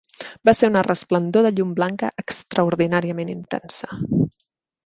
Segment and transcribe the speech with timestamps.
[0.49, 3.93] Va ser una "resplendor de llum blanca" extraordinàriament intensa.